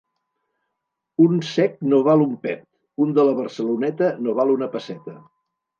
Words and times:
Un 1.25 1.37
sec 1.49 1.77
no 1.91 2.01
val 2.09 2.25
un 2.25 2.33
pet, 2.47 2.67
un 3.07 3.15
de 3.19 3.29
la 3.31 3.39
Barceloneta 3.43 4.13
no 4.27 4.39
val 4.43 4.59
una 4.61 4.75
pesseta. 4.79 5.21